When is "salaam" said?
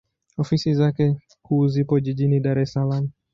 2.73-3.05